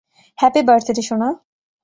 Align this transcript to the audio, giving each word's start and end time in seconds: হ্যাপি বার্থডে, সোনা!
হ্যাপি 0.37 0.61
বার্থডে, 0.67 1.03
সোনা! 1.07 1.29